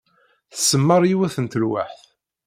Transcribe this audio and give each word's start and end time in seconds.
Tsemmeṛ 0.51 1.01
yiwet 1.07 1.35
n 1.39 1.45
telweḥt. 1.51 2.01